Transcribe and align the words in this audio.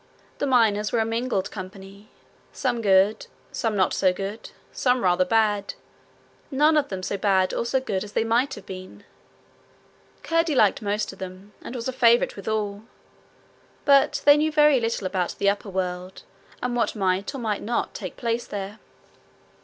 The 0.39 0.47
miners 0.47 0.91
were 0.91 0.97
a 0.97 1.05
mingled 1.05 1.51
company 1.51 2.09
some 2.51 2.81
good, 2.81 3.27
some 3.51 3.75
not 3.75 3.93
so 3.93 4.11
good, 4.11 4.49
some 4.73 5.03
rather 5.03 5.25
bad 5.25 5.75
none 6.49 6.75
of 6.75 6.89
them 6.89 7.03
so 7.03 7.17
bad 7.19 7.53
or 7.53 7.67
so 7.67 7.79
good 7.79 8.03
as 8.03 8.13
they 8.13 8.23
might 8.23 8.55
have 8.55 8.65
been; 8.65 9.03
Curdie 10.23 10.55
liked 10.55 10.81
most 10.81 11.13
of 11.13 11.19
them, 11.19 11.53
and 11.61 11.75
was 11.75 11.87
a 11.87 11.93
favourite 11.93 12.35
with 12.35 12.47
all; 12.47 12.81
but 13.85 14.23
they 14.25 14.37
knew 14.37 14.51
very 14.51 14.79
little 14.79 15.05
about 15.05 15.35
the 15.37 15.51
upper 15.51 15.69
world, 15.69 16.23
and 16.63 16.75
what 16.75 16.95
might 16.95 17.35
or 17.35 17.37
might 17.37 17.61
not 17.61 17.93
take 17.93 18.17
place 18.17 18.47
there. 18.47 18.79